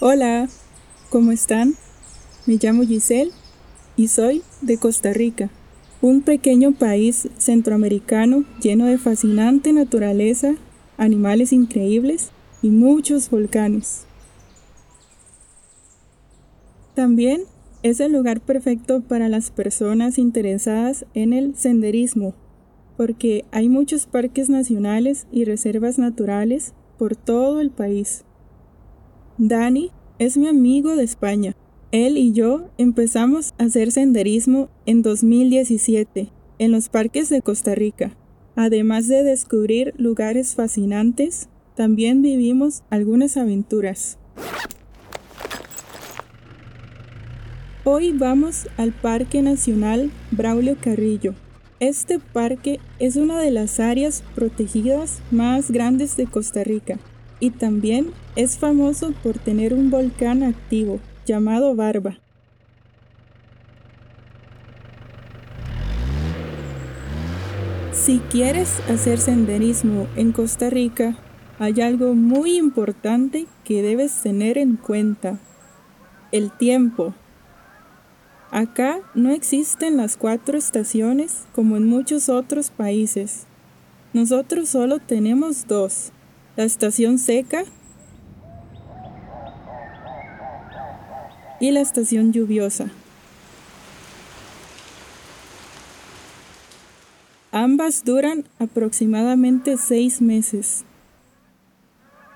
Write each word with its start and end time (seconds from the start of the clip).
Hola, 0.00 0.48
¿cómo 1.10 1.32
están? 1.32 1.74
Me 2.46 2.56
llamo 2.62 2.84
Giselle 2.84 3.32
y 3.96 4.06
soy 4.06 4.44
de 4.62 4.78
Costa 4.78 5.12
Rica, 5.12 5.50
un 6.00 6.22
pequeño 6.22 6.70
país 6.70 7.28
centroamericano 7.36 8.44
lleno 8.62 8.86
de 8.86 8.96
fascinante 8.96 9.72
naturaleza, 9.72 10.54
animales 10.98 11.52
increíbles 11.52 12.30
y 12.62 12.70
muchos 12.70 13.28
volcanes. 13.28 14.06
También 16.94 17.42
es 17.82 17.98
el 17.98 18.12
lugar 18.12 18.40
perfecto 18.40 19.00
para 19.00 19.28
las 19.28 19.50
personas 19.50 20.16
interesadas 20.16 21.06
en 21.14 21.32
el 21.32 21.56
senderismo, 21.56 22.34
porque 22.96 23.46
hay 23.50 23.68
muchos 23.68 24.06
parques 24.06 24.48
nacionales 24.48 25.26
y 25.32 25.44
reservas 25.44 25.98
naturales 25.98 26.72
por 26.98 27.16
todo 27.16 27.60
el 27.60 27.70
país. 27.70 28.22
Dani 29.38 29.92
es 30.18 30.36
mi 30.36 30.48
amigo 30.48 30.96
de 30.96 31.04
España. 31.04 31.54
Él 31.92 32.18
y 32.18 32.32
yo 32.32 32.68
empezamos 32.76 33.54
a 33.58 33.64
hacer 33.64 33.92
senderismo 33.92 34.68
en 34.84 35.02
2017 35.02 36.30
en 36.58 36.72
los 36.72 36.88
parques 36.88 37.28
de 37.28 37.40
Costa 37.40 37.74
Rica. 37.74 38.16
Además 38.56 39.06
de 39.06 39.22
descubrir 39.22 39.94
lugares 39.96 40.56
fascinantes, 40.56 41.48
también 41.76 42.20
vivimos 42.20 42.82
algunas 42.90 43.36
aventuras. 43.36 44.18
Hoy 47.84 48.12
vamos 48.12 48.66
al 48.76 48.92
Parque 48.92 49.40
Nacional 49.40 50.10
Braulio 50.32 50.76
Carrillo. 50.80 51.34
Este 51.78 52.18
parque 52.18 52.80
es 52.98 53.14
una 53.14 53.40
de 53.40 53.52
las 53.52 53.78
áreas 53.78 54.24
protegidas 54.34 55.20
más 55.30 55.70
grandes 55.70 56.16
de 56.16 56.26
Costa 56.26 56.64
Rica 56.64 56.98
y 57.40 57.50
también 57.50 58.10
es 58.36 58.58
famoso 58.58 59.12
por 59.22 59.38
tener 59.38 59.74
un 59.74 59.90
volcán 59.90 60.42
activo 60.42 61.00
llamado 61.26 61.74
Barba. 61.74 62.18
Si 67.92 68.20
quieres 68.30 68.80
hacer 68.88 69.18
senderismo 69.18 70.06
en 70.16 70.32
Costa 70.32 70.70
Rica, 70.70 71.18
hay 71.58 71.80
algo 71.80 72.14
muy 72.14 72.56
importante 72.56 73.46
que 73.64 73.82
debes 73.82 74.22
tener 74.22 74.56
en 74.56 74.76
cuenta. 74.76 75.38
El 76.32 76.50
tiempo. 76.50 77.14
Acá 78.50 79.00
no 79.14 79.30
existen 79.30 79.96
las 79.96 80.16
cuatro 80.16 80.56
estaciones 80.56 81.46
como 81.54 81.76
en 81.76 81.86
muchos 81.86 82.28
otros 82.28 82.70
países. 82.70 83.46
Nosotros 84.14 84.70
solo 84.70 85.00
tenemos 85.00 85.66
dos, 85.66 86.12
la 86.58 86.64
estación 86.64 87.20
seca 87.20 87.62
y 91.60 91.70
la 91.70 91.80
estación 91.80 92.32
lluviosa. 92.32 92.90
Ambas 97.52 98.04
duran 98.04 98.42
aproximadamente 98.58 99.76
seis 99.76 100.20
meses. 100.20 100.84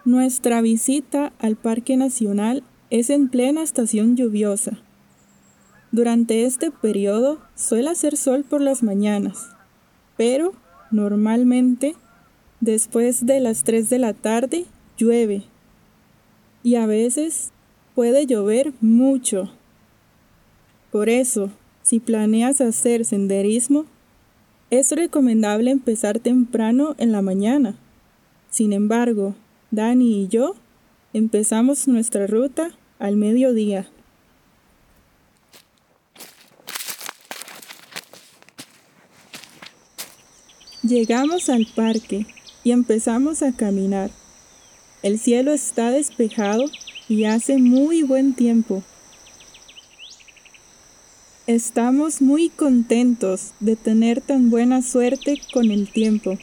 Nuestra 0.04 0.60
visita 0.60 1.32
al 1.40 1.56
Parque 1.56 1.96
Nacional 1.96 2.62
es 2.90 3.10
en 3.10 3.28
plena 3.28 3.64
estación 3.64 4.14
lluviosa. 4.14 4.78
Durante 5.90 6.44
este 6.44 6.70
periodo 6.70 7.40
suele 7.56 7.90
hacer 7.90 8.16
sol 8.16 8.44
por 8.48 8.60
las 8.60 8.84
mañanas, 8.84 9.48
pero 10.16 10.52
normalmente 10.92 11.96
después 12.62 13.26
de 13.26 13.40
las 13.40 13.64
3 13.64 13.90
de 13.90 13.98
la 13.98 14.14
tarde 14.14 14.64
llueve 14.96 15.42
y 16.62 16.76
a 16.76 16.86
veces 16.86 17.50
puede 17.96 18.24
llover 18.24 18.72
mucho. 18.80 19.50
Por 20.92 21.08
eso, 21.08 21.50
si 21.82 21.98
planeas 21.98 22.60
hacer 22.60 23.04
senderismo, 23.04 23.84
es 24.70 24.92
recomendable 24.92 25.72
empezar 25.72 26.20
temprano 26.20 26.94
en 26.98 27.10
la 27.10 27.20
mañana. 27.20 27.74
Sin 28.48 28.72
embargo, 28.72 29.34
Dani 29.72 30.22
y 30.22 30.28
yo 30.28 30.54
empezamos 31.12 31.88
nuestra 31.88 32.28
ruta 32.28 32.70
al 33.00 33.16
mediodía. 33.16 33.88
Llegamos 40.84 41.48
al 41.48 41.66
parque 41.74 42.26
y 42.64 42.70
empezamos 42.70 43.42
a 43.42 43.52
caminar. 43.52 44.10
El 45.02 45.18
cielo 45.18 45.52
está 45.52 45.90
despejado 45.90 46.64
y 47.08 47.24
hace 47.24 47.58
muy 47.58 48.02
buen 48.02 48.34
tiempo. 48.34 48.82
Estamos 51.46 52.22
muy 52.22 52.50
contentos 52.50 53.50
de 53.58 53.74
tener 53.74 54.20
tan 54.20 54.48
buena 54.48 54.80
suerte 54.80 55.40
con 55.52 55.70
el 55.72 55.90
tiempo. 55.90 56.38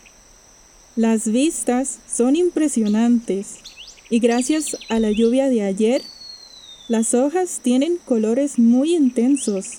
Las 0.97 1.31
vistas 1.31 2.00
son 2.13 2.36
impresionantes 2.36 3.59
y 4.09 4.19
gracias 4.19 4.78
a 4.90 5.00
la 5.00 5.12
lluvia 5.12 5.47
de 5.47 5.62
ayer, 5.62 6.01
las 6.90 7.13
hojas 7.13 7.62
tienen 7.62 7.97
colores 8.03 8.59
muy 8.59 8.96
intensos. 8.96 9.78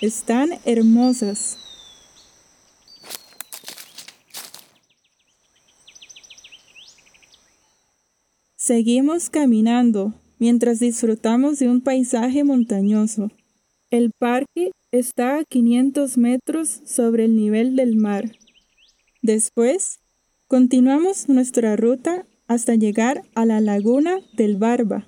Están 0.00 0.50
hermosas. 0.64 1.58
Seguimos 8.66 9.30
caminando 9.30 10.12
mientras 10.40 10.80
disfrutamos 10.80 11.60
de 11.60 11.68
un 11.68 11.80
paisaje 11.82 12.42
montañoso. 12.42 13.30
El 13.90 14.10
parque 14.10 14.72
está 14.90 15.38
a 15.38 15.44
500 15.44 16.18
metros 16.18 16.80
sobre 16.84 17.26
el 17.26 17.36
nivel 17.36 17.76
del 17.76 17.94
mar. 17.94 18.24
Después, 19.22 20.00
continuamos 20.48 21.28
nuestra 21.28 21.76
ruta 21.76 22.26
hasta 22.48 22.74
llegar 22.74 23.22
a 23.36 23.46
la 23.46 23.60
laguna 23.60 24.18
del 24.32 24.56
Barba. 24.56 25.06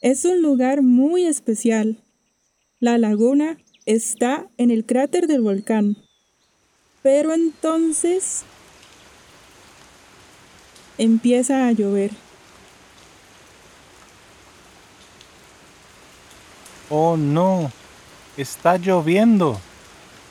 Es 0.00 0.24
un 0.24 0.40
lugar 0.40 0.82
muy 0.82 1.26
especial. 1.26 2.04
La 2.78 2.96
laguna 2.96 3.58
está 3.86 4.48
en 4.56 4.70
el 4.70 4.86
cráter 4.86 5.26
del 5.26 5.40
volcán. 5.40 5.96
Pero 7.02 7.34
entonces 7.34 8.44
empieza 10.96 11.66
a 11.66 11.72
llover. 11.72 12.12
Oh 16.92 17.16
no, 17.16 17.70
está 18.36 18.76
lloviendo. 18.76 19.60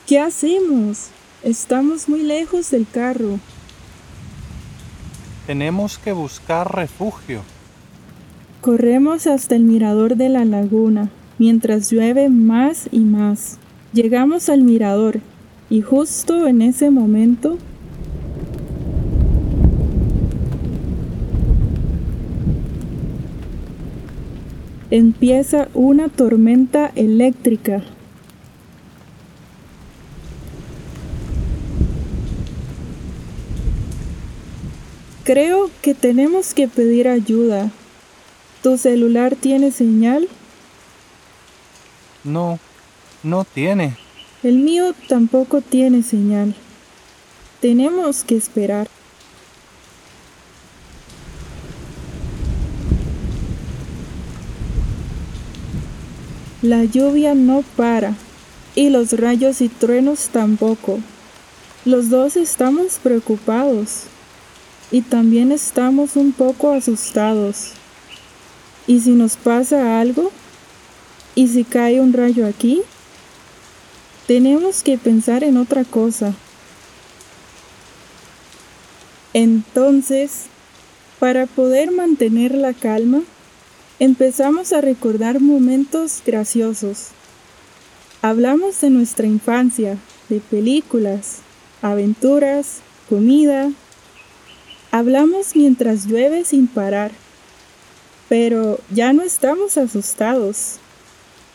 ¿Qué 0.06 0.20
hacemos? 0.20 1.08
Estamos 1.42 2.06
muy 2.06 2.22
lejos 2.22 2.70
del 2.70 2.86
carro. 2.86 3.38
Tenemos 5.46 5.96
que 5.96 6.12
buscar 6.12 6.74
refugio. 6.74 7.40
Corremos 8.60 9.26
hasta 9.26 9.56
el 9.56 9.62
mirador 9.62 10.16
de 10.16 10.28
la 10.28 10.44
laguna, 10.44 11.08
mientras 11.38 11.90
llueve 11.90 12.28
más 12.28 12.90
y 12.92 13.00
más. 13.00 13.56
Llegamos 13.94 14.50
al 14.50 14.60
mirador 14.60 15.20
y 15.70 15.80
justo 15.80 16.46
en 16.46 16.60
ese 16.60 16.90
momento 16.90 17.56
empieza 24.90 25.68
una 25.74 26.08
tormenta 26.08 26.90
eléctrica. 26.96 27.82
Creo 35.24 35.70
que 35.80 35.94
tenemos 35.94 36.54
que 36.54 36.66
pedir 36.66 37.06
ayuda. 37.06 37.70
¿Tu 38.62 38.76
celular 38.78 39.36
tiene 39.36 39.70
señal? 39.70 40.28
No, 42.24 42.58
no 43.22 43.44
tiene. 43.44 43.96
El 44.42 44.56
mío 44.56 44.94
tampoco 45.08 45.60
tiene 45.60 46.02
señal. 46.02 46.54
Tenemos 47.60 48.24
que 48.24 48.36
esperar. 48.36 48.88
La 56.62 56.84
lluvia 56.84 57.34
no 57.34 57.64
para 57.74 58.14
y 58.74 58.90
los 58.90 59.12
rayos 59.14 59.62
y 59.62 59.70
truenos 59.70 60.28
tampoco. 60.28 61.00
Los 61.86 62.10
dos 62.10 62.36
estamos 62.36 62.98
preocupados 63.02 64.02
y 64.90 65.00
también 65.00 65.52
estamos 65.52 66.16
un 66.16 66.32
poco 66.32 66.72
asustados. 66.72 67.72
¿Y 68.86 69.00
si 69.00 69.12
nos 69.12 69.36
pasa 69.36 70.00
algo? 70.00 70.30
¿Y 71.34 71.48
si 71.48 71.64
cae 71.64 71.98
un 71.98 72.12
rayo 72.12 72.46
aquí? 72.46 72.82
Tenemos 74.26 74.82
que 74.82 74.98
pensar 74.98 75.44
en 75.44 75.56
otra 75.56 75.84
cosa. 75.84 76.34
Entonces, 79.32 80.42
para 81.18 81.46
poder 81.46 81.90
mantener 81.90 82.54
la 82.54 82.74
calma, 82.74 83.22
Empezamos 84.00 84.72
a 84.72 84.80
recordar 84.80 85.40
momentos 85.40 86.22
graciosos. 86.24 87.08
Hablamos 88.22 88.80
de 88.80 88.88
nuestra 88.88 89.26
infancia, 89.26 89.98
de 90.30 90.40
películas, 90.40 91.40
aventuras, 91.82 92.78
comida. 93.10 93.70
Hablamos 94.90 95.54
mientras 95.54 96.06
llueve 96.06 96.46
sin 96.46 96.66
parar. 96.66 97.12
Pero 98.30 98.80
ya 98.90 99.12
no 99.12 99.20
estamos 99.20 99.76
asustados. 99.76 100.78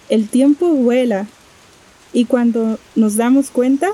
El 0.08 0.30
tiempo 0.30 0.68
vuela 0.68 1.26
y 2.14 2.26
cuando 2.26 2.78
nos 2.96 3.16
damos 3.16 3.50
cuenta, 3.50 3.90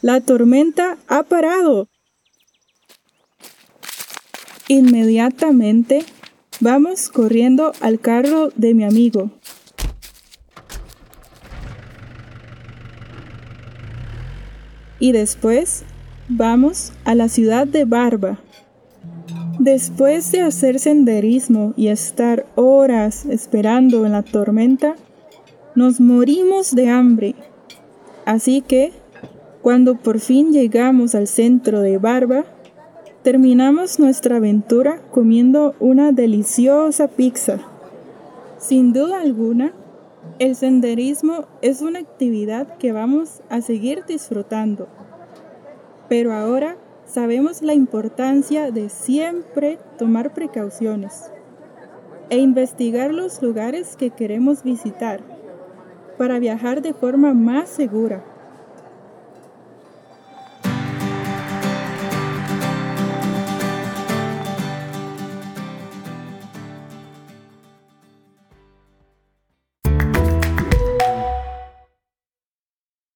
la 0.00 0.22
tormenta 0.22 0.96
ha 1.06 1.22
parado. 1.24 1.86
Inmediatamente 4.68 6.04
vamos 6.58 7.08
corriendo 7.08 7.70
al 7.80 8.00
carro 8.00 8.50
de 8.56 8.74
mi 8.74 8.82
amigo. 8.82 9.30
Y 14.98 15.12
después 15.12 15.84
vamos 16.28 16.92
a 17.04 17.14
la 17.14 17.28
ciudad 17.28 17.68
de 17.68 17.84
Barba. 17.84 18.40
Después 19.60 20.32
de 20.32 20.40
hacer 20.40 20.80
senderismo 20.80 21.72
y 21.76 21.86
estar 21.86 22.46
horas 22.56 23.24
esperando 23.26 24.04
en 24.04 24.12
la 24.12 24.22
tormenta, 24.22 24.96
nos 25.76 26.00
morimos 26.00 26.74
de 26.74 26.88
hambre. 26.88 27.36
Así 28.24 28.62
que, 28.62 28.92
cuando 29.62 29.94
por 29.94 30.18
fin 30.18 30.52
llegamos 30.52 31.14
al 31.14 31.28
centro 31.28 31.80
de 31.80 31.98
Barba, 31.98 32.44
terminamos 33.26 33.98
nuestra 33.98 34.36
aventura 34.36 35.00
comiendo 35.10 35.74
una 35.80 36.12
deliciosa 36.12 37.08
pizza. 37.08 37.58
Sin 38.56 38.92
duda 38.92 39.20
alguna, 39.20 39.72
el 40.38 40.54
senderismo 40.54 41.46
es 41.60 41.82
una 41.82 41.98
actividad 41.98 42.76
que 42.76 42.92
vamos 42.92 43.42
a 43.48 43.62
seguir 43.62 44.04
disfrutando. 44.06 44.86
Pero 46.08 46.34
ahora 46.34 46.76
sabemos 47.04 47.62
la 47.62 47.74
importancia 47.74 48.70
de 48.70 48.88
siempre 48.90 49.80
tomar 49.98 50.32
precauciones 50.32 51.24
e 52.30 52.38
investigar 52.38 53.12
los 53.12 53.42
lugares 53.42 53.96
que 53.96 54.10
queremos 54.10 54.62
visitar 54.62 55.20
para 56.16 56.38
viajar 56.38 56.80
de 56.80 56.94
forma 56.94 57.34
más 57.34 57.70
segura. 57.70 58.35